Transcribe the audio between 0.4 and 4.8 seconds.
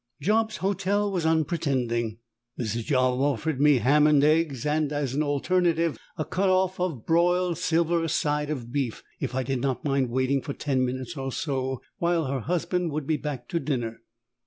hotel was unpretending. Mrs. Job offered me ham and eggs